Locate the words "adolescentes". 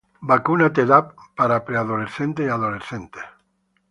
2.49-3.23